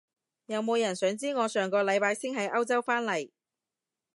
[0.47, 3.29] 有冇人想知我上個禮拜先喺歐洲返嚟？